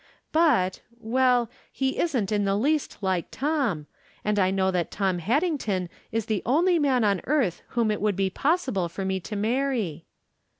[0.31, 3.85] But— ^well, he isn't in the least like Tom,
[4.25, 8.15] and I know that Tom Haddington is the only man on earth whom it would
[8.15, 10.07] be possible for me to marry.